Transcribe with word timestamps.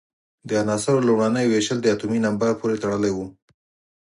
د 0.47 0.49
عناصرو 0.61 1.05
لومړنۍ 1.07 1.45
وېشل 1.47 1.77
د 1.81 1.87
اتومي 1.93 2.19
نمبر 2.27 2.51
پورې 2.59 2.81
تړلی 2.83 3.11
وو. 3.13 3.25